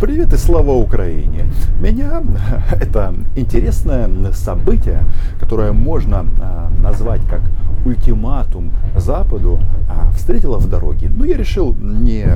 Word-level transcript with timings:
Привет 0.00 0.32
и 0.32 0.36
слава 0.36 0.72
Украине! 0.72 1.44
Меня 1.80 2.20
это 2.80 3.14
интересное 3.36 4.08
событие, 4.32 5.04
которое 5.38 5.72
можно 5.72 6.26
а, 6.40 6.70
назвать 6.82 7.20
как 7.30 7.40
ультиматум 7.84 8.72
Западу, 8.96 9.60
а, 9.88 10.10
встретило 10.12 10.58
в 10.58 10.68
дороге. 10.68 11.10
Но 11.14 11.24
я 11.24 11.36
решил 11.36 11.74
не 11.74 12.26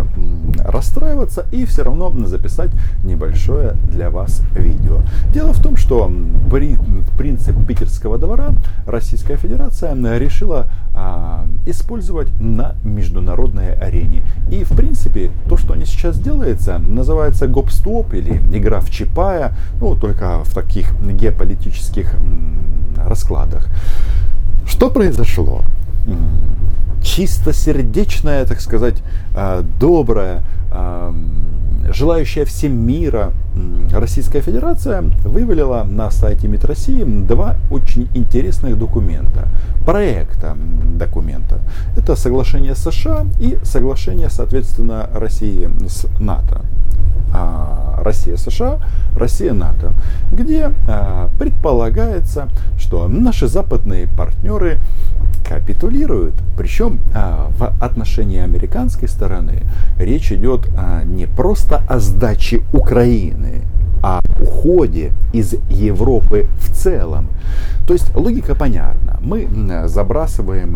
расстраиваться 0.59 1.47
и 1.51 1.65
все 1.65 1.83
равно 1.83 2.13
записать 2.27 2.71
небольшое 3.03 3.73
для 3.91 4.11
вас 4.11 4.43
видео. 4.55 5.01
Дело 5.33 5.53
в 5.53 5.61
том, 5.61 5.77
что 5.77 6.11
принцип 7.19 7.57
питерского 7.67 8.19
двора 8.19 8.51
Российская 8.87 9.37
Федерация 9.37 9.95
решила 10.17 10.71
а, 10.95 11.47
использовать 11.67 12.29
на 12.41 12.77
международной 12.85 13.75
арене. 13.75 14.23
И 14.51 14.65
в 14.65 14.75
принципе 14.75 15.31
то, 15.49 15.57
что 15.57 15.75
они 15.75 15.85
сейчас 15.85 16.19
делается, 16.19 16.79
называется 16.79 17.47
гоп-стоп 17.47 18.15
или 18.15 18.41
игра 18.53 18.81
в 18.81 18.91
Чапая, 18.91 19.55
ну 19.81 19.95
только 19.95 20.43
в 20.45 20.55
таких 20.55 20.93
геополитических 21.01 22.15
раскладах. 22.97 23.69
Что 24.67 24.91
произошло? 24.91 25.63
Чистосердечная, 27.03 28.45
так 28.45 28.61
сказать, 28.61 29.03
а, 29.35 29.65
добрая, 29.79 30.43
а, 30.71 31.15
желающая 31.91 32.45
всем 32.45 32.77
мира 32.77 33.33
Российская 33.93 34.41
Федерация 34.41 35.03
вывалила 35.25 35.85
на 35.85 36.11
сайте 36.11 36.49
МИД 36.49 36.65
России 36.67 37.03
два 37.03 37.57
очень 37.71 38.09
интересных 38.15 38.79
документа. 38.79 39.49
Проекта 39.87 40.57
документа. 40.99 41.18
Это 42.09 42.17
соглашение 42.17 42.75
США 42.75 43.27
и 43.39 43.59
соглашение, 43.65 44.31
соответственно, 44.31 45.11
России 45.13 45.69
с 45.89 46.07
НАТО. 46.19 46.63
А, 47.35 48.01
Россия 48.03 48.39
США, 48.39 48.79
Россия 49.15 49.53
НАТО, 49.53 49.93
где 50.33 50.73
а, 50.89 51.29
предполагается, 51.39 52.49
что 52.79 53.09
наши 53.09 53.47
западные 53.47 54.07
партнеры 54.07 54.79
капитулируют. 55.47 56.33
Причем 56.57 57.01
а, 57.15 57.51
в 57.59 57.75
отношении 57.79 58.41
американской 58.41 59.07
стороны 59.07 59.65
речь 59.99 60.33
идет 60.33 60.67
не 61.05 61.27
просто 61.27 61.83
о 61.91 61.99
сдаче 61.99 62.63
Украины, 62.73 63.65
о 64.03 64.21
уходе 64.41 65.13
из 65.35 65.57
Европы 65.69 66.47
в 66.59 66.75
целом. 66.75 67.29
То 67.87 67.93
есть 67.93 68.17
логика 68.17 68.55
понятна. 68.55 69.19
Мы 69.21 69.47
забрасываем 69.89 70.75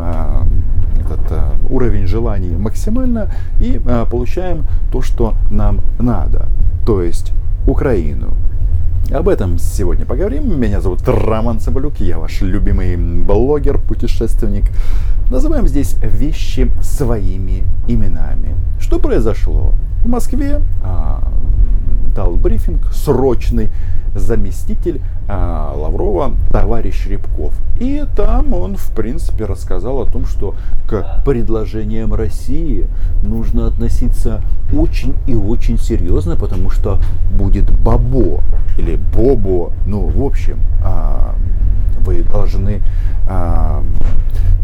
этот 1.02 1.56
уровень 1.68 2.06
желаний 2.06 2.56
максимально 2.56 3.30
и 3.60 3.80
получаем 4.10 4.66
то, 4.90 5.02
что 5.02 5.34
нам 5.50 5.80
надо. 5.98 6.46
То 6.86 7.02
есть 7.02 7.32
Украину. 7.66 8.34
Об 9.10 9.28
этом 9.28 9.58
сегодня 9.58 10.06
поговорим. 10.06 10.58
Меня 10.58 10.80
зовут 10.80 11.06
Роман 11.06 11.60
Цыбалюк, 11.60 11.96
я 11.98 12.18
ваш 12.18 12.40
любимый 12.40 12.96
блогер, 12.96 13.78
путешественник. 13.78 14.64
Называем 15.30 15.68
здесь 15.68 15.96
вещи 16.02 16.70
своими 16.82 17.64
именами. 17.88 18.54
Что 18.80 18.98
произошло? 18.98 19.74
В 20.02 20.08
Москве 20.08 20.60
а, 20.82 21.28
дал 22.14 22.36
брифинг 22.36 22.92
срочный 22.92 23.70
заместитель 24.14 25.00
а, 25.28 25.72
Лаврова, 25.74 26.32
товарищ 26.50 27.06
Рябков. 27.06 27.54
И 27.80 28.04
там 28.14 28.52
он, 28.52 28.76
в 28.76 28.94
принципе, 28.94 29.44
рассказал 29.44 30.00
о 30.00 30.06
том, 30.06 30.26
что 30.26 30.54
к 30.86 31.22
предложениям 31.24 32.12
России 32.14 32.86
нужно 33.22 33.66
относиться 33.66 34.42
очень 34.72 35.14
и 35.26 35.34
очень 35.34 35.78
серьезно, 35.78 36.36
потому 36.36 36.70
что 36.70 36.98
будет 37.36 37.70
бабо 37.70 38.42
или 38.76 38.96
бобо. 38.96 39.72
Ну, 39.86 40.06
в 40.06 40.22
общем, 40.22 40.58
а, 40.84 41.34
вы 42.00 42.22
должны 42.22 42.82
а, 43.26 43.82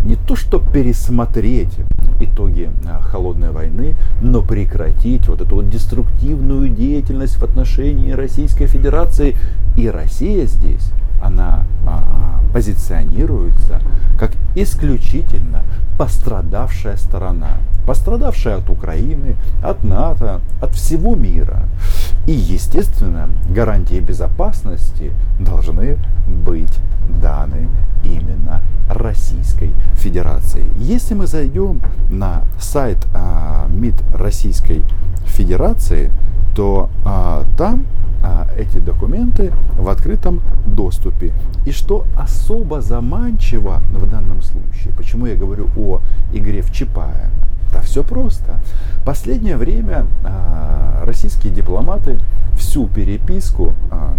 не 0.04 0.16
то 0.16 0.36
что 0.36 0.58
пересмотреть 0.58 1.76
итоги 2.20 2.70
а, 2.86 3.00
холодной 3.03 3.50
войны, 3.50 3.94
но 4.20 4.42
прекратить 4.42 5.28
вот 5.28 5.41
эту 5.41 5.56
вот 5.56 5.70
деструктивную 5.70 6.69
деятельность 6.69 7.36
в 7.36 7.42
отношении 7.42 8.12
Российской 8.12 8.66
Федерации. 8.66 9.36
И 9.76 9.88
Россия 9.88 10.47
здесь, 10.47 10.92
она 11.22 11.64
а, 11.86 12.41
позиционируется 12.53 13.80
как 14.19 14.32
исключительно 14.54 15.62
пострадавшая 15.98 16.97
сторона, 16.97 17.58
пострадавшая 17.88 18.59
от 18.59 18.69
Украины, 18.69 19.37
от 19.62 19.82
НАТО, 19.82 20.43
от 20.60 20.75
всего 20.75 21.15
мира. 21.15 21.62
И, 22.26 22.32
естественно, 22.32 23.31
гарантии 23.49 23.99
безопасности 23.99 25.12
должны 25.41 25.97
быть 26.27 26.78
даны 27.22 27.71
именно 28.04 28.60
Российской 28.91 29.72
Федерации. 29.94 30.66
Если 30.77 31.15
мы 31.15 31.27
зайдем 31.27 31.81
на 32.10 32.43
сайт 32.60 32.98
а, 33.15 33.66
МИД 33.71 33.94
Российской 34.15 34.82
Федерации, 35.25 36.10
то 36.54 36.91
а, 37.06 37.47
там 37.56 37.87
а, 38.22 38.48
эти 38.59 38.77
документы 38.81 39.50
в 39.78 39.88
открытом 39.88 40.43
доступе. 40.66 41.32
И 41.65 41.72
что 41.72 42.04
особо 42.15 42.82
заманчиво 42.82 43.81
в 43.93 44.10
данном 44.10 44.43
случае, 44.43 44.93
почему 44.94 45.25
я 45.25 45.37
говорю 45.37 45.69
о 45.75 46.03
игре 46.34 46.60
в 46.60 46.71
Чапая? 46.71 47.31
Да 47.72 47.80
все 47.80 48.02
просто. 48.02 48.58
Последнее 49.04 49.56
время 49.56 50.06
а, 50.24 51.02
российские 51.04 51.52
дипломаты 51.52 52.18
всю 52.56 52.86
переписку 52.86 53.74
а, 53.90 54.14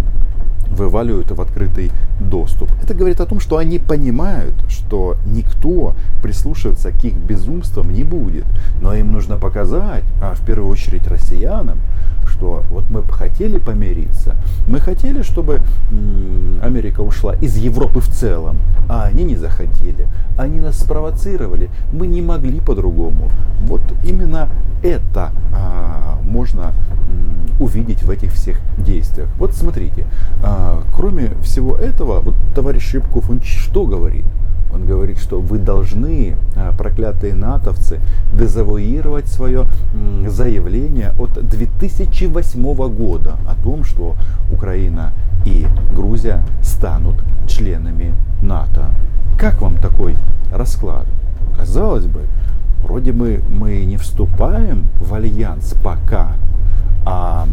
вываливают 0.70 1.30
в 1.30 1.40
открытый 1.40 1.90
доступ. 2.20 2.70
Это 2.82 2.94
говорит 2.94 3.20
о 3.20 3.26
том, 3.26 3.40
что 3.40 3.56
они 3.56 3.78
понимают, 3.78 4.54
что 4.68 5.16
никто 5.26 5.94
прислушиваться 6.22 6.92
к 6.92 7.04
их 7.04 7.14
безумствам 7.14 7.92
не 7.92 8.04
будет. 8.04 8.46
Но 8.80 8.94
им 8.94 9.12
нужно 9.12 9.36
показать, 9.36 10.04
а 10.22 10.34
в 10.34 10.44
первую 10.46 10.68
очередь 10.70 11.06
россиянам, 11.08 11.78
что 12.30 12.62
вот 12.70 12.84
мы 12.90 13.02
хотели 13.02 13.58
помириться, 13.58 14.36
мы 14.66 14.80
хотели, 14.80 15.22
чтобы 15.22 15.60
Америка 16.62 17.00
ушла 17.00 17.34
из 17.34 17.56
Европы 17.56 18.00
в 18.00 18.08
целом, 18.08 18.58
а 18.88 19.04
они 19.04 19.24
не 19.24 19.36
захотели. 19.36 20.08
Они 20.38 20.60
нас 20.60 20.78
спровоцировали, 20.78 21.68
мы 21.92 22.06
не 22.06 22.22
могли 22.22 22.60
по-другому. 22.60 23.30
Вот 23.62 23.82
именно 24.04 24.48
это 24.82 25.30
а, 25.52 26.18
можно 26.24 26.72
увидеть 27.58 28.02
в 28.02 28.10
этих 28.10 28.32
всех 28.32 28.58
действиях. 28.78 29.28
Вот 29.36 29.54
смотрите, 29.54 30.06
а, 30.42 30.82
кроме 30.94 31.32
всего 31.42 31.76
этого, 31.76 32.20
вот 32.20 32.34
товарищ 32.54 32.94
Рябков, 32.94 33.28
он 33.28 33.42
что 33.42 33.84
говорит? 33.84 34.24
Он 34.72 34.86
говорит, 34.86 35.18
что 35.18 35.40
вы 35.40 35.58
должны, 35.58 36.36
а, 36.56 36.72
проклятые 36.76 37.34
натовцы, 37.34 38.00
дезавуировать 38.32 39.26
свое 39.26 39.66
заявление 40.26 41.12
от 41.18 41.32
2008 41.46 42.88
года 42.88 43.36
о 43.48 43.60
том, 43.62 43.84
что 43.84 44.16
Украина 44.52 45.12
и 45.44 45.66
Грузия 45.94 46.44
станут 46.62 47.16
членами 47.48 48.14
НАТО. 48.42 48.86
Как 49.38 49.60
вам 49.60 49.76
такой 49.76 50.16
расклад? 50.52 51.06
Казалось 51.56 52.06
бы, 52.06 52.22
вроде 52.82 53.12
бы 53.12 53.42
мы 53.48 53.84
не 53.84 53.96
вступаем 53.96 54.88
в 54.98 55.14
альянс 55.14 55.74
пока, 55.82 56.34
а 57.04 57.46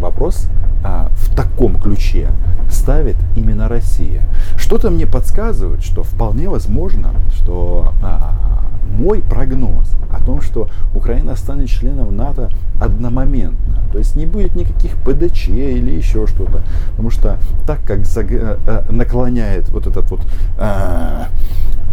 вопрос 0.00 0.48
а, 0.82 1.10
в 1.14 1.34
таком 1.34 1.78
ключе 1.78 2.30
ставит 2.70 3.16
именно 3.36 3.68
Россия. 3.68 4.22
Что-то 4.56 4.90
мне 4.90 5.06
подсказывает, 5.06 5.82
что 5.82 6.02
вполне 6.02 6.48
возможно, 6.48 7.12
что 7.34 7.92
а, 8.02 8.64
мой 8.90 9.22
прогноз 9.22 9.94
о 10.12 10.22
том, 10.22 10.40
что 10.42 10.68
Украина 10.94 11.36
станет 11.36 11.68
членом 11.68 12.16
НАТО 12.16 12.50
одномоментно, 12.80 13.82
то 13.92 13.98
есть 13.98 14.16
не 14.16 14.26
будет 14.26 14.54
никаких 14.56 14.96
ПДЧ 14.96 15.48
или 15.48 15.92
еще 15.92 16.26
что-то, 16.26 16.62
потому 16.90 17.10
что 17.10 17.38
так 17.66 17.80
как 17.84 18.00
э, 18.00 18.58
э, 18.66 18.90
наклоняет 18.90 19.68
вот 19.70 19.86
этот 19.86 20.10
вот 20.10 20.20
э, 20.58 21.24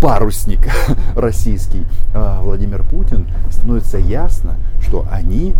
парусник 0.01 0.59
российский 1.15 1.85
Владимир 2.13 2.83
Путин, 2.83 3.27
становится 3.49 3.97
ясно, 3.97 4.55
что 4.81 5.05
они, 5.11 5.53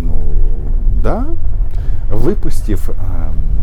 ну, 0.00 0.20
да, 1.02 1.26
выпустив 2.10 2.90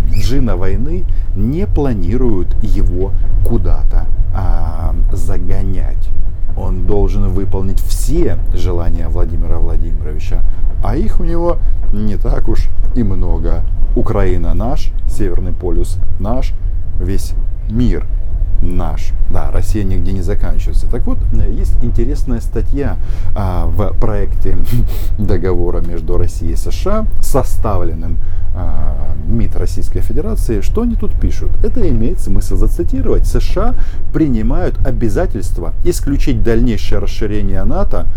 джина 0.09 0.56
войны, 0.56 1.06
не 1.35 1.68
планируют 1.68 2.56
его 2.63 3.12
куда-то 3.45 4.07
загонять 5.12 6.09
он 6.56 6.86
должен 6.86 7.29
выполнить 7.29 7.79
все 7.79 8.38
желания 8.53 9.07
Владимира 9.07 9.57
Владимировича, 9.57 10.41
а 10.83 10.95
их 10.95 11.19
у 11.19 11.24
него 11.24 11.57
не 11.91 12.18
так 12.18 12.47
уж 12.47 12.69
и 12.95 13.03
много. 13.03 13.63
Украина 13.95 14.53
наш, 14.53 14.91
Северный 15.07 15.51
полюс 15.51 15.97
наш, 16.19 16.53
весь 17.00 17.33
мир 17.69 18.06
наш. 18.63 19.12
Да, 19.30 19.51
Россия 19.51 19.83
нигде 19.83 20.12
не 20.12 20.21
заканчивается. 20.21 20.88
Так 20.89 21.06
вот, 21.06 21.19
есть 21.50 21.75
интересная 21.83 22.42
статья 22.42 22.98
а, 23.36 23.65
в 23.65 23.94
проекте 24.00 24.57
договора 25.18 25.81
между 25.81 26.18
Россией 26.18 26.54
и 26.54 26.56
США, 26.56 27.06
составленным 27.19 28.18
а, 28.56 28.95
МИД 29.33 29.57
Российской 29.57 30.01
Федерации. 30.01 30.62
Что 30.62 30.83
они 30.83 30.95
тут 30.95 31.19
пишут? 31.19 31.50
Это 31.63 31.88
имеет 31.89 32.19
смысл 32.19 32.56
зацитировать. 32.56 33.27
США 33.27 33.75
принимают 34.13 34.77
обязательство 34.85 35.74
исключить 35.83 36.44
дальнейшее 36.44 37.00
расширение 37.00 37.63
НАТО 37.63 38.07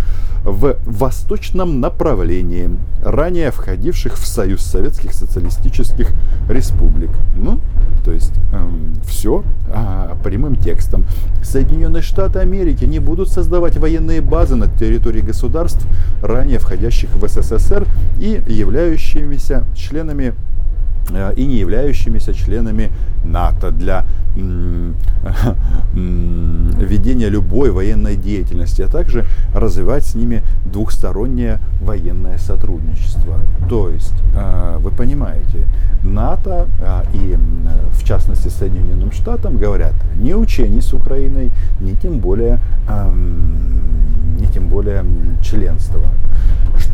в 0.44 0.76
восточном 0.86 1.80
направлении, 1.80 2.70
ранее 3.02 3.50
входивших 3.50 4.14
в 4.14 4.26
Союз 4.26 4.62
Советских 4.62 5.12
Социалистических 5.12 6.12
Республик. 6.48 7.10
Ну, 7.34 7.58
то 8.04 8.12
есть 8.12 8.32
эм, 8.52 8.94
все 9.04 9.42
а, 9.72 10.16
прямым 10.22 10.54
текстом. 10.54 11.04
Соединенные 11.42 12.02
Штаты 12.02 12.38
Америки 12.38 12.84
не 12.84 13.00
будут 13.00 13.28
создавать 13.28 13.76
военные 13.76 14.20
базы 14.20 14.54
на 14.54 14.68
территории 14.68 15.20
государств, 15.20 15.84
ранее 16.22 16.60
входящих 16.60 17.10
в 17.10 17.26
СССР 17.26 17.84
и 18.20 18.40
являющимися 18.46 19.64
членами 19.74 20.34
и 21.36 21.46
не 21.46 21.56
являющимися 21.56 22.34
членами 22.34 22.90
НАТО 23.24 23.70
для 23.70 24.04
ведения 25.94 27.30
любой 27.30 27.70
военной 27.70 28.16
деятельности, 28.16 28.82
а 28.82 28.88
также 28.88 29.24
развивать 29.54 30.04
с 30.04 30.14
ними 30.14 30.42
двухстороннее 30.64 31.58
военное 31.80 32.38
сотрудничество. 32.38 33.40
То 33.68 33.88
есть, 33.90 34.14
э, 34.34 34.78
вы 34.80 34.90
понимаете, 34.90 35.66
НАТО 36.02 36.68
э, 36.80 37.02
и 37.14 37.36
в 37.92 38.04
частности 38.04 38.48
Соединенным 38.48 39.12
Штатам 39.12 39.56
говорят, 39.56 39.94
не 40.16 40.34
учений 40.34 40.82
с 40.82 40.92
Украиной, 40.92 41.50
не 41.80 41.94
тем 41.94 42.18
более, 42.18 42.58
не 44.38 44.46
тем 44.48 44.68
более 44.68 45.04
членство. 45.42 46.00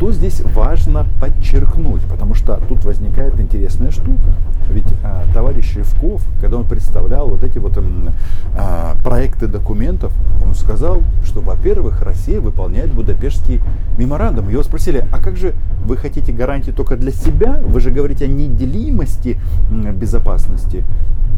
Что 0.03 0.11
здесь 0.11 0.41
важно 0.41 1.05
подчеркнуть? 1.21 2.01
Потому 2.01 2.35
что 2.35 2.59
тут 2.67 2.83
возникает 2.83 3.39
интересная 3.39 3.89
штука. 3.89 4.33
Ведь 4.69 4.83
а, 5.01 5.23
товарищ 5.33 5.77
Ревков, 5.77 6.21
когда 6.41 6.57
он 6.57 6.65
представлял 6.67 7.29
вот 7.29 7.41
эти 7.45 7.57
вот 7.57 7.81
а, 8.57 8.97
проекты 9.01 9.47
документов, 9.47 10.11
он 10.45 10.55
сказал, 10.55 11.03
что, 11.23 11.39
во-первых, 11.39 12.01
Россия 12.01 12.41
выполняет 12.41 12.91
Будапештский 12.91 13.61
меморандум. 13.97 14.49
Его 14.49 14.63
спросили, 14.63 15.05
а 15.09 15.19
как 15.19 15.37
же 15.37 15.53
вы 15.85 15.95
хотите 15.95 16.33
гарантии 16.33 16.71
только 16.71 16.97
для 16.97 17.13
себя? 17.13 17.61
Вы 17.65 17.79
же 17.79 17.89
говорите 17.89 18.25
о 18.25 18.27
неделимости 18.27 19.39
безопасности. 19.71 20.83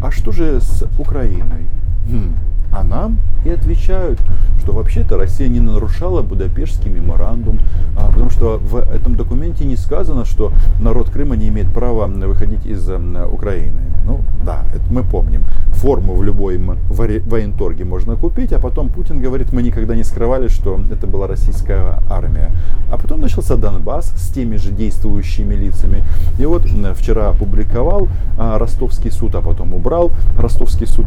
А 0.02 0.10
что 0.10 0.32
же 0.32 0.60
с 0.60 0.90
Украиной? 0.98 1.68
Хм. 2.10 2.36
А 2.72 2.84
нам 2.84 3.20
и 3.46 3.50
отвечают, 3.50 4.20
что 4.60 4.74
вообще-то 4.74 5.18
Россия 5.18 5.48
не 5.48 5.60
нарушала 5.60 6.22
Будапештский 6.22 6.90
меморандум, 6.90 7.60
а, 7.96 8.08
потому 8.08 8.30
что 8.32 8.58
в 8.58 8.76
этом 8.76 9.16
документе 9.16 9.66
не 9.66 9.78
сказано, 9.78 10.26
что 10.26 10.52
народ 10.80 11.10
Крыма 11.10 11.36
не 11.36 11.50
имеет 11.50 11.72
права 11.72 12.08
выходить 12.08 12.66
из 12.66 12.90
Украины. 12.90 13.82
Ну 14.06 14.22
да, 14.44 14.64
это 14.74 14.84
мы 14.92 15.04
помним. 15.04 15.44
Форму 15.70 16.16
в 16.16 16.24
любой 16.24 16.60
военторге 16.90 17.86
можно 17.86 18.16
купить, 18.16 18.54
а 18.54 18.60
потом 18.60 18.90
Путин 18.90 19.22
говорит, 19.22 19.52
мы 19.54 19.64
никогда 19.64 19.96
не 19.96 20.04
скрывали, 20.04 20.48
что 20.48 20.80
это 20.92 21.08
была 21.08 21.28
российская 21.28 22.00
армия. 22.10 22.52
А 22.92 22.98
потом 22.98 23.22
начался 23.22 23.56
Донбасс 23.56 24.14
с 24.16 24.30
теми 24.30 24.58
же 24.58 24.72
действующими 24.72 25.56
лицами. 25.56 26.04
И 26.40 26.46
вот 26.46 26.64
вчера 26.96 27.30
опубликовал 27.30 28.08
а, 28.38 28.60
Ростовский 28.60 29.12
суд, 29.12 29.34
а 29.36 29.42
потом 29.42 29.74
убрал 29.74 30.12
Ростовский 30.38 30.88
суд 30.88 31.05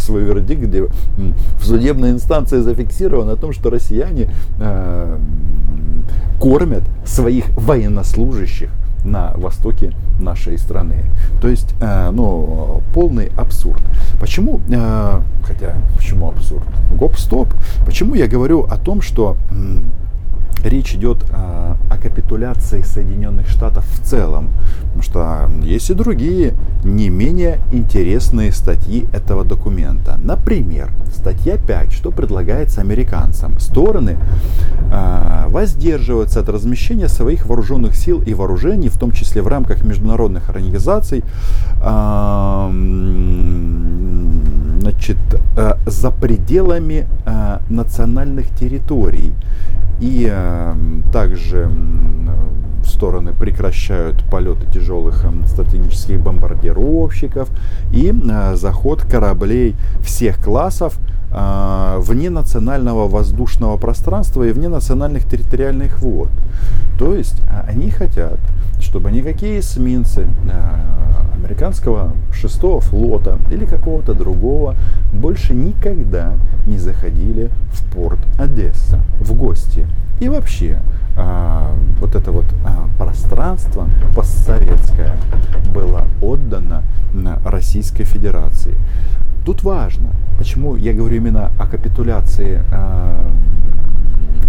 свой 0.00 0.22
вердикт, 0.22 0.62
где 0.62 0.82
в 0.84 1.64
судебной 1.64 2.10
инстанции 2.10 2.60
зафиксировано 2.60 3.32
о 3.32 3.36
том, 3.36 3.52
что 3.52 3.70
россияне 3.70 4.30
э, 4.58 5.18
кормят 6.40 6.82
своих 7.04 7.46
военнослужащих 7.56 8.70
на 9.04 9.32
востоке 9.36 9.92
нашей 10.18 10.58
страны. 10.58 11.04
То 11.40 11.48
есть, 11.48 11.74
э, 11.80 12.10
ну, 12.10 12.82
полный 12.94 13.30
абсурд. 13.36 13.82
Почему, 14.20 14.60
э, 14.68 15.20
хотя, 15.44 15.74
почему 15.96 16.28
абсурд? 16.28 16.64
Гоп-стоп. 16.94 17.48
Почему 17.86 18.14
я 18.14 18.26
говорю 18.26 18.64
о 18.64 18.76
том, 18.76 19.00
что 19.00 19.36
речь 20.64 20.94
идет 20.94 21.24
э, 21.30 21.34
о 21.34 21.98
капитуляции 21.98 22.82
Соединенных 22.82 23.48
Штатов 23.48 23.84
в 23.86 24.04
целом. 24.04 24.50
Потому 24.82 25.02
что 25.02 25.50
есть 25.62 25.90
и 25.90 25.94
другие 25.94 26.54
не 26.84 27.10
менее 27.10 27.60
интересные 27.72 28.52
статьи 28.52 29.06
этого 29.12 29.44
документа. 29.44 30.18
Например, 30.22 30.90
статья 31.14 31.56
5, 31.56 31.92
что 31.92 32.10
предлагается 32.10 32.80
американцам. 32.80 33.58
Стороны 33.58 34.16
э, 34.90 35.46
воздерживаются 35.48 36.40
от 36.40 36.48
размещения 36.48 37.08
своих 37.08 37.46
вооруженных 37.46 37.96
сил 37.96 38.22
и 38.22 38.34
вооружений, 38.34 38.88
в 38.88 38.98
том 38.98 39.12
числе 39.12 39.42
в 39.42 39.48
рамках 39.48 39.84
международных 39.84 40.48
организаций, 40.48 41.22
э, 41.82 42.70
значит, 44.80 45.18
э, 45.56 45.74
за 45.86 46.10
пределами 46.10 47.06
э, 47.26 47.58
национальных 47.68 48.48
территорий. 48.58 49.32
И 50.00 50.28
э, 50.30 50.74
также 51.12 51.70
стороны 52.84 53.32
прекращают 53.32 54.24
полеты 54.30 54.66
тяжелых 54.70 55.24
стратегических 55.46 56.20
бомбардировщиков 56.20 57.48
и 57.92 58.12
заход 58.54 59.02
кораблей 59.02 59.74
всех 60.02 60.42
классов 60.42 60.98
вне 61.30 62.28
национального 62.28 63.08
воздушного 63.08 63.76
пространства 63.76 64.42
и 64.42 64.52
вне 64.52 64.68
национальных 64.68 65.26
территориальных 65.26 66.00
вод. 66.00 66.28
То 66.98 67.14
есть 67.14 67.40
они 67.66 67.90
хотят, 67.90 68.38
чтобы 68.80 69.12
никакие 69.12 69.60
эсминцы 69.60 70.26
американского 71.40 72.12
шестого 72.32 72.80
флота 72.80 73.38
или 73.50 73.64
какого-то 73.64 74.14
другого 74.14 74.76
больше 75.12 75.54
никогда 75.54 76.34
не 76.66 76.78
заходили 76.78 77.50
в 77.72 77.92
порт 77.92 78.18
Одесса 78.38 79.00
в 79.20 79.34
гости. 79.34 79.86
И 80.20 80.28
вообще, 80.28 80.80
а, 81.16 81.74
вот 81.98 82.14
это 82.14 82.30
вот 82.30 82.44
а, 82.64 82.88
пространство 82.98 83.88
постсоветское 84.14 85.16
было 85.74 86.04
отдано 86.20 86.82
Российской 87.44 88.04
Федерации. 88.04 88.74
Тут 89.44 89.62
важно, 89.62 90.10
почему 90.38 90.76
я 90.76 90.92
говорю 90.92 91.16
именно 91.16 91.50
о 91.58 91.66
капитуляции 91.66 92.62
а, 92.70 93.26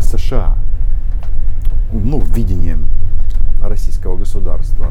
США, 0.02 0.56
ну, 1.94 2.20
видением 2.20 2.86
российского 3.64 4.18
государства. 4.18 4.88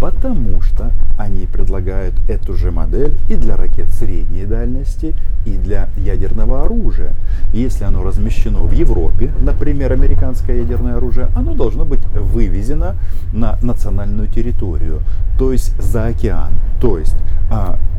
Потому 0.00 0.62
что 0.62 0.92
они 1.18 1.46
предлагают 1.46 2.14
эту 2.26 2.54
же 2.54 2.70
модель 2.70 3.14
и 3.28 3.36
для 3.36 3.56
ракет 3.56 3.90
средней 3.90 4.46
дальности, 4.46 5.14
и 5.44 5.50
для 5.50 5.88
ядерного 5.96 6.64
оружия. 6.64 7.12
Если 7.52 7.84
оно 7.84 8.02
размещено 8.02 8.60
в 8.60 8.72
Европе, 8.72 9.30
например, 9.40 9.92
американское 9.92 10.56
ядерное 10.58 10.96
оружие, 10.96 11.28
оно 11.34 11.54
должно 11.54 11.84
быть 11.84 12.04
вывезено 12.14 12.96
на 13.32 13.58
национальную 13.62 14.28
территорию, 14.28 15.00
то 15.38 15.52
есть 15.52 15.80
за 15.80 16.06
океан. 16.06 16.52
То 16.80 16.98
есть 16.98 17.16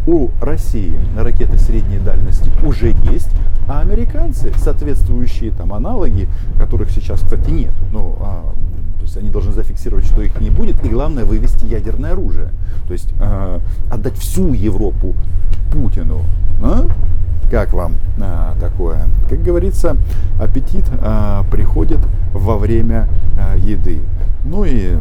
у 0.07 0.29
России 0.41 0.93
ракеты 1.17 1.57
средней 1.57 1.99
дальности 1.99 2.49
уже 2.65 2.95
есть, 3.11 3.29
а 3.67 3.81
американцы 3.81 4.51
соответствующие 4.57 5.51
там 5.51 5.73
аналоги, 5.73 6.27
которых 6.57 6.89
сейчас, 6.91 7.21
кстати, 7.21 7.49
нет, 7.49 7.73
ну, 7.91 8.15
а, 8.19 8.53
то 9.01 9.05
есть 9.05 9.17
они 9.17 9.29
должны 9.29 9.51
зафиксировать, 9.51 10.05
что 10.05 10.21
их 10.21 10.39
не 10.39 10.49
будет, 10.49 10.83
и 10.85 10.89
главное 10.89 11.25
вывести 11.25 11.65
ядерное 11.65 12.13
оружие. 12.13 12.49
То 12.87 12.93
есть 12.93 13.11
э, 13.19 13.59
отдать 13.89 14.15
всю 14.15 14.53
Европу 14.53 15.15
Путину. 15.71 16.21
А? 16.61 16.85
Как 17.49 17.73
вам 17.73 17.93
а, 18.21 18.55
такое? 18.59 19.05
Как 19.27 19.41
говорится, 19.41 19.97
аппетит 20.39 20.85
а, 21.01 21.43
приходит 21.49 21.99
во 22.33 22.57
время 22.57 23.07
а, 23.39 23.57
еды. 23.57 24.01
Ну 24.45 24.65
и 24.65 24.95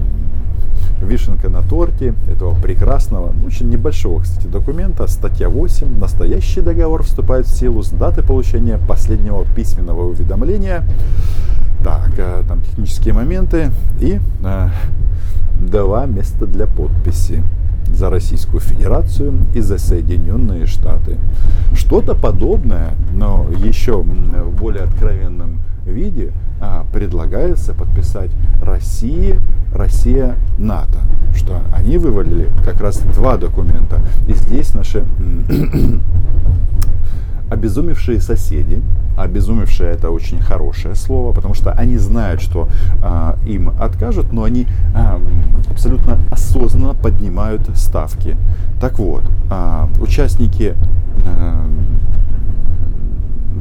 вишенка 1.03 1.49
на 1.49 1.63
торте 1.63 2.15
этого 2.29 2.55
прекрасного, 2.55 3.33
очень 3.47 3.69
небольшого, 3.69 4.21
кстати, 4.21 4.47
документа, 4.47 5.07
статья 5.07 5.49
8. 5.49 5.99
Настоящий 5.99 6.61
договор 6.61 7.03
вступает 7.03 7.47
в 7.47 7.51
силу 7.51 7.83
с 7.83 7.91
даты 7.91 8.23
получения 8.23 8.79
последнего 8.79 9.45
письменного 9.45 10.09
уведомления 10.09 10.85
так, 11.83 12.13
э, 12.19 12.43
там 12.47 12.61
технические 12.61 13.15
моменты 13.15 13.71
и 14.01 14.21
э, 14.45 14.69
два 15.61 16.07
места 16.07 16.47
для 16.47 16.67
подписи 16.67 17.43
за 17.95 18.11
Российскую 18.11 18.61
Федерацию 18.61 19.35
и 19.55 19.61
за 19.61 19.79
Соединенные 19.79 20.67
Штаты. 20.67 21.19
Что-то 21.75 22.15
подобное, 22.15 22.91
но 23.13 23.47
еще 23.63 24.03
в 24.03 24.57
более 24.57 24.85
откровенном 24.85 25.61
виде 25.85 26.33
а, 26.61 26.87
предлагается 26.93 27.75
подписать 27.75 28.31
России, 28.63 29.41
Россия, 29.75 30.37
НАТО. 30.59 30.99
Что 31.35 31.61
они 31.73 31.99
вывалили 31.99 32.49
как 32.65 32.81
раз 32.81 32.99
два 32.99 33.37
документа. 33.37 34.01
И 34.29 34.35
здесь 34.35 34.75
наши 34.75 35.05
обезумевшие 37.51 38.21
соседи, 38.21 38.83
обезумевшие 39.17 39.91
это 39.91 40.11
очень 40.11 40.41
хорошее 40.41 40.95
слово, 40.95 41.33
потому 41.33 41.55
что 41.55 41.73
они 41.73 41.99
знают, 41.99 42.41
что 42.41 42.69
э, 43.03 43.35
им 43.47 43.73
откажут, 43.81 44.33
но 44.33 44.45
они 44.45 44.67
э, 44.95 45.19
абсолютно 45.71 46.19
осознанно 46.31 46.95
поднимают 46.95 47.63
ставки. 47.77 48.37
Так 48.81 48.99
вот, 48.99 49.25
э, 49.51 49.87
участники 50.01 50.75
э, 51.25 51.65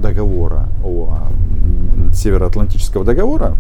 договора 0.02 0.68
о 0.84 1.18
Североатлантического 2.14 3.06
договора 3.06 3.56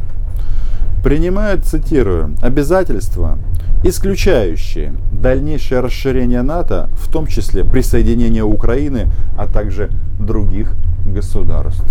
принимают, 1.03 1.65
цитирую, 1.65 2.35
обязательства 2.41 3.37
исключающие 3.83 4.93
дальнейшее 5.11 5.79
расширение 5.79 6.41
НАТО, 6.41 6.89
в 6.95 7.09
том 7.09 7.27
числе 7.27 7.63
присоединение 7.63 8.43
Украины, 8.43 9.07
а 9.37 9.47
также 9.47 9.89
других 10.19 10.73
государств. 11.05 11.85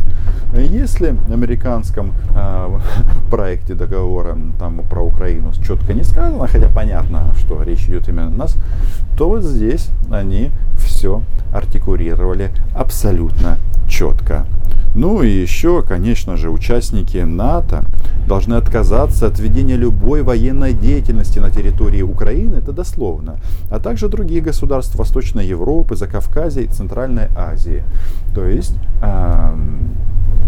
Если 0.55 1.11
в 1.11 1.33
американском 1.33 2.12
э, 2.35 2.79
проекте 3.31 3.75
договора 3.75 4.37
там 4.59 4.81
про 4.88 5.03
Украину 5.03 5.53
четко 5.55 5.95
не 5.95 6.05
сказано, 6.05 6.47
хотя 6.47 6.69
понятно, 6.69 7.33
что 7.38 7.62
речь 7.62 7.87
идет 7.87 8.09
именно 8.09 8.27
о 8.27 8.31
нас, 8.31 8.57
то 9.17 9.29
вот 9.29 9.43
здесь 9.43 9.91
они 10.11 10.50
все 10.77 11.23
артикулировали 11.53 12.50
абсолютно 12.75 13.57
четко. 13.88 14.47
Ну 14.95 15.23
и 15.23 15.28
еще, 15.28 15.83
конечно 15.83 16.37
же, 16.37 16.50
участники 16.50 17.18
НАТО 17.18 17.85
должны 18.26 18.54
отказаться 18.54 19.26
от 19.26 19.38
ведения 19.38 19.76
любой 19.76 20.23
военной 20.23 20.73
деятельности 20.73 21.38
на 21.38 21.50
территории 21.50 22.02
Украины, 22.02 22.57
это 22.57 22.73
дословно, 22.73 23.37
а 23.71 23.78
также 23.78 24.09
других 24.09 24.45
государств 24.45 24.97
Восточной 24.97 25.47
Европы, 25.47 25.97
Закавказья 25.97 26.62
и 26.62 26.66
Центральной 26.66 27.28
Азии. 27.37 27.83
То 28.35 28.45
есть, 28.45 28.75
э, 29.02 29.57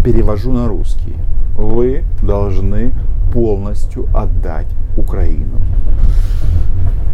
перевожу 0.05 0.53
на 0.53 0.69
русский, 0.69 1.15
вы 1.57 2.03
должны 2.23 2.93
полностью 3.33 4.09
отдать 4.15 4.69
Украину 4.97 5.61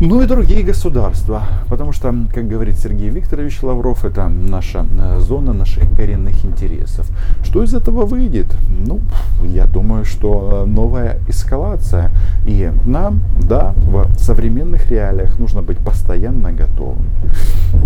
ну 0.01 0.23
и 0.23 0.27
другие 0.27 0.63
государства. 0.63 1.43
Потому 1.69 1.93
что, 1.93 2.15
как 2.35 2.49
говорит 2.49 2.79
Сергей 2.79 3.09
Викторович 3.09 3.63
Лавров, 3.63 4.05
это 4.05 4.29
наша 4.29 4.87
э, 4.99 5.21
зона 5.21 5.53
наших 5.53 5.85
коренных 5.97 6.45
интересов. 6.45 7.09
Что 7.43 7.63
из 7.63 7.75
этого 7.75 8.05
выйдет? 8.05 8.47
Ну, 8.69 9.01
я 9.43 9.67
думаю, 9.67 10.05
что 10.05 10.65
э, 10.65 10.67
новая 10.67 11.19
эскалация. 11.29 12.11
И 12.47 12.71
нам, 12.85 13.21
да, 13.49 13.75
в 13.77 14.19
современных 14.19 14.91
реалиях 14.91 15.39
нужно 15.39 15.63
быть 15.63 15.79
постоянно 15.79 16.53
готовым. 16.53 17.07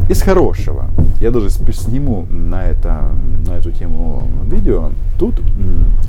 Из 0.09 0.21
хорошего. 0.23 0.87
Я 1.21 1.31
даже 1.31 1.51
сниму 1.51 2.27
на, 2.31 2.65
это, 2.65 3.09
на 3.47 3.53
эту 3.53 3.71
тему 3.71 4.25
видео. 4.51 4.91
Тут 5.19 5.41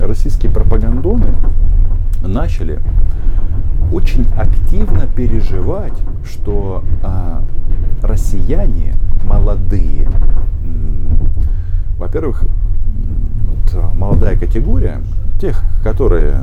российские 0.00 0.50
пропагандоны 0.50 1.26
начали 2.26 2.80
очень 3.92 4.26
активно 4.36 5.06
переживать, 5.06 5.98
что 6.24 6.82
а, 7.02 7.42
россияне 8.02 8.94
молодые, 9.24 10.08
во-первых, 11.98 12.42
вот, 12.42 13.74
а, 13.74 13.92
молодая 13.94 14.38
категория, 14.38 15.02
тех, 15.40 15.62
которые 15.82 16.36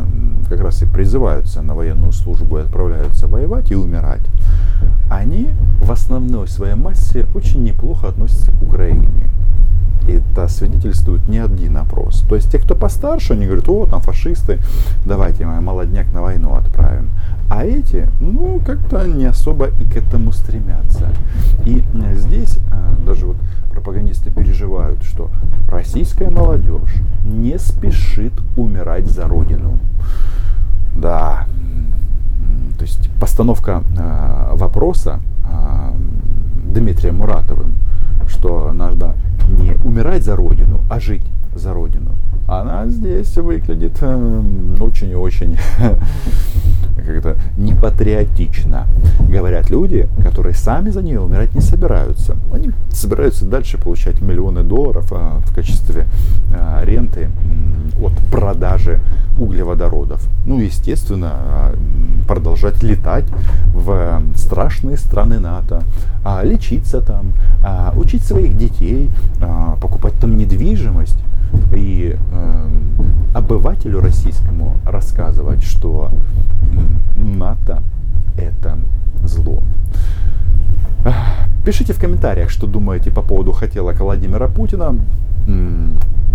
как 0.47 0.61
раз 0.61 0.81
и 0.81 0.85
призываются 0.85 1.61
на 1.61 1.75
военную 1.75 2.11
службу 2.11 2.57
и 2.57 2.61
отправляются 2.61 3.27
воевать 3.27 3.71
и 3.71 3.75
умирать, 3.75 4.25
они 5.09 5.49
в 5.81 5.91
основной 5.91 6.47
своей 6.47 6.75
массе 6.75 7.25
очень 7.33 7.63
неплохо 7.63 8.07
относятся 8.07 8.51
к 8.51 8.61
Украине. 8.61 9.29
Это 10.49 10.57
свидетельствует 10.57 11.27
не 11.29 11.37
один 11.37 11.77
опрос. 11.77 12.23
То 12.27 12.35
есть 12.35 12.51
те, 12.51 12.57
кто 12.57 12.75
постарше, 12.75 13.33
они 13.33 13.45
говорят, 13.45 13.69
о, 13.69 13.85
там 13.85 14.01
фашисты, 14.01 14.59
давайте 15.05 15.45
мы 15.45 15.61
молодняк 15.61 16.11
на 16.11 16.23
войну 16.23 16.55
отправим. 16.55 17.11
А 17.49 17.63
эти, 17.63 18.07
ну, 18.19 18.59
как-то 18.65 19.05
не 19.05 19.25
особо 19.25 19.67
и 19.67 19.83
к 19.83 19.95
этому 19.95 20.31
стремятся. 20.31 21.09
И 21.65 21.83
э, 21.93 22.15
здесь 22.15 22.59
э, 22.71 23.05
даже 23.05 23.27
вот 23.27 23.37
пропагандисты 23.71 24.31
переживают, 24.31 25.03
что 25.03 25.29
российская 25.69 26.31
молодежь 26.31 26.95
не 27.23 27.59
спешит 27.59 28.33
умирать 28.57 29.07
за 29.07 29.27
родину. 29.27 29.77
Да, 30.95 31.45
то 32.77 32.81
есть 32.81 33.09
постановка 33.19 33.83
э, 33.97 34.55
вопроса 34.55 35.19
Дмитрием 36.73 37.17
Муратовым, 37.17 37.73
что 38.27 38.68
умирать 39.99 40.23
за 40.23 40.35
родину, 40.35 40.79
а 40.89 40.99
жить 40.99 41.25
за 41.53 41.73
родину. 41.73 42.11
Она 42.47 42.87
здесь 42.87 43.35
выглядит 43.35 44.01
очень 44.81 45.11
и 45.11 45.15
очень 45.15 45.57
как-то 46.95 47.35
непатриотично. 47.57 48.87
Говорят 49.19 49.69
люди, 49.69 50.07
которые 50.23 50.55
сами 50.55 50.89
за 50.89 51.01
нее 51.01 51.19
умирать 51.19 51.53
не 51.53 51.61
собираются. 51.61 52.37
Они 52.53 52.71
собираются 52.91 53.45
дальше 53.45 53.77
получать 53.77 54.21
миллионы 54.21 54.63
долларов 54.63 55.11
а, 55.11 55.41
в 55.45 55.53
качестве 55.53 56.05
а, 56.53 56.81
ренты 56.85 57.29
от 58.01 58.13
продажи 58.31 58.99
углеводородов. 59.39 60.27
Ну, 60.45 60.59
естественно, 60.59 61.31
а, 61.33 61.75
продолжать 62.27 62.83
летать 62.83 63.25
в 63.73 64.21
страшные 64.35 64.97
страны 64.97 65.39
НАТО, 65.39 65.81
лечиться 66.43 67.01
там, 67.01 67.33
учить 67.95 68.23
своих 68.23 68.55
детей, 68.55 69.09
покупать 69.81 70.13
там 70.21 70.37
недвижимость 70.37 71.17
и 71.73 72.15
э, 72.31 72.69
обывателю 73.33 74.01
российскому 74.01 74.77
рассказывать, 74.85 75.63
что 75.63 76.11
НАТО 77.15 77.81
это 78.37 78.77
зло. 79.23 79.63
Пишите 81.65 81.93
в 81.93 81.99
комментариях, 81.99 82.49
что 82.49 82.67
думаете 82.67 83.11
по 83.11 83.21
поводу 83.21 83.51
хотелок 83.51 83.99
Владимира 83.99 84.47
Путина. 84.47 84.95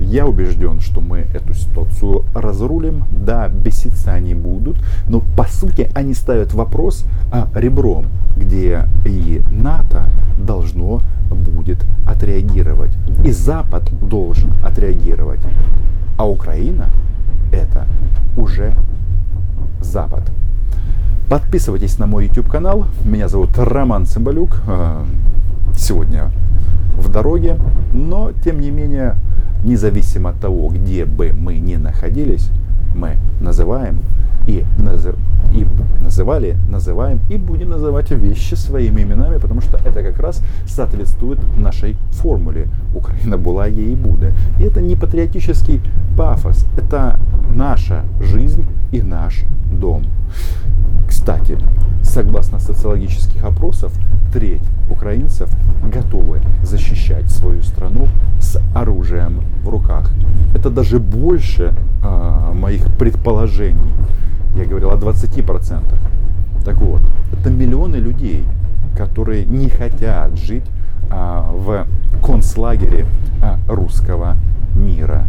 Я 0.05 0.27
убежден, 0.27 0.81
что 0.81 1.01
мы 1.01 1.27
эту 1.33 1.55
ситуацию 1.55 2.25
разрулим. 2.35 3.05
Да, 3.11 3.49
беситься 3.49 4.13
они 4.13 4.35
будут, 4.35 4.77
но 5.09 5.23
по 5.37 5.45
сути 5.45 5.91
они 5.95 6.15
ставят 6.15 6.53
вопрос 6.55 7.05
а, 7.33 7.49
ребром, 7.55 8.07
где 8.37 8.87
и 9.05 9.43
НАТО 9.51 10.05
должно 10.39 11.01
будет 11.31 11.85
отреагировать. 12.07 12.93
И 13.25 13.33
Запад 13.33 13.85
должен 14.07 14.53
отреагировать. 14.63 15.41
А 16.17 16.29
Украина 16.29 16.91
это 17.53 17.87
уже 18.37 18.75
Запад. 19.81 20.31
Подписывайтесь 21.29 21.99
на 21.99 22.07
мой 22.07 22.27
YouTube 22.27 22.49
канал. 22.49 22.87
Меня 23.05 23.29
зовут 23.29 23.57
Роман 23.57 24.07
Цымбалюк. 24.07 24.61
Э, 24.67 25.05
сегодня 25.77 26.31
в 26.97 27.11
дороге, 27.11 27.59
но 27.93 28.31
тем 28.45 28.61
не 28.61 28.71
менее, 28.71 29.17
независимо 29.65 30.31
от 30.31 30.41
того, 30.41 30.69
где 30.69 31.05
бы 31.05 31.33
мы 31.33 31.59
ни 31.59 31.77
находились, 31.77 32.51
мы 32.95 33.17
называем 33.41 34.01
и, 34.47 34.65
назы, 34.79 35.15
и 35.55 35.67
называли, 36.01 36.57
называем 36.69 37.21
и 37.31 37.37
будем 37.37 37.71
называть 37.71 38.11
вещи 38.11 38.55
своими 38.55 39.03
именами, 39.03 39.39
потому 39.39 39.61
что 39.61 39.79
это 39.79 40.03
как 40.03 40.21
раз 40.21 40.41
соответствует 40.67 41.39
нашей 41.57 41.97
формуле 42.11 42.69
«Украина 42.95 43.39
была, 43.39 43.67
ей 43.67 43.93
и 43.93 43.97
будет». 43.97 44.33
И 44.61 44.65
это 44.65 44.81
не 44.81 44.97
патриотический 44.97 45.81
пафос, 46.17 46.67
это 46.77 47.19
наша 47.55 48.05
жизнь 48.21 48.67
и 48.93 49.01
наш 49.03 49.45
дом. 49.73 50.05
Кстати, 51.09 51.59
согласно 52.03 52.59
социологических 52.59 53.43
опросов, 53.45 53.93
треть 54.33 54.63
украинцев 54.91 55.49
готовы 55.93 56.41
защищать 56.63 57.31
свою 57.31 57.63
страну 57.63 58.09
с 58.45 58.61
оружием 58.75 59.41
в 59.65 59.69
руках. 59.69 60.13
Это 60.55 60.71
даже 60.71 60.99
больше 60.99 61.75
э, 62.03 62.53
моих 62.53 62.87
предположений. 62.97 63.93
Я 64.55 64.67
говорил 64.67 64.91
о 64.91 64.97
20%. 64.97 65.83
Так 66.65 66.77
вот, 66.77 67.03
это 67.33 67.51
миллионы 67.51 67.97
людей, 67.97 68.45
которые 68.97 69.45
не 69.45 69.69
хотят 69.69 70.39
жить 70.39 70.65
а, 71.11 71.51
в 71.53 71.87
концлагере 72.25 73.07
а, 73.43 73.59
русского 73.69 74.37
мира. 74.75 75.25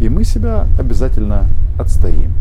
И 0.00 0.08
мы 0.08 0.24
себя 0.24 0.66
обязательно 0.78 1.46
отстоим. 1.78 2.32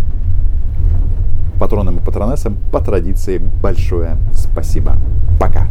Патронам 1.59 1.97
и 1.97 1.99
патронессам 1.99 2.57
по 2.71 2.79
традиции 2.81 3.41
большое 3.61 4.17
спасибо. 4.33 4.97
Пока. 5.39 5.67